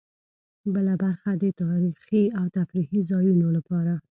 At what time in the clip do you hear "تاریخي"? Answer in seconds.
1.61-2.23